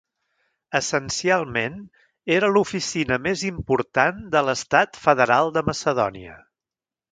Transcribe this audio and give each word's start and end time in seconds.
Essencialment 0.77 1.75
era 2.37 2.49
l'oficina 2.55 3.21
més 3.27 3.45
important 3.51 4.25
de 4.37 4.43
l'estat 4.49 5.01
federal 5.07 5.55
de 5.59 5.67
Macedonia. 5.71 6.43